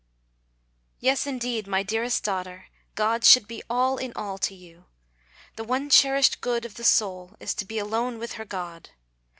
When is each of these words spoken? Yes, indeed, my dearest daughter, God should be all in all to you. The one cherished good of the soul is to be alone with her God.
Yes, 0.99 1.27
indeed, 1.27 1.67
my 1.67 1.83
dearest 1.83 2.23
daughter, 2.23 2.69
God 2.95 3.23
should 3.23 3.47
be 3.47 3.61
all 3.69 3.97
in 3.97 4.13
all 4.15 4.39
to 4.39 4.55
you. 4.55 4.85
The 5.57 5.63
one 5.63 5.91
cherished 5.91 6.41
good 6.41 6.65
of 6.65 6.73
the 6.73 6.83
soul 6.83 7.35
is 7.39 7.53
to 7.53 7.65
be 7.65 7.77
alone 7.77 8.17
with 8.17 8.33
her 8.33 8.45
God. 8.45 8.89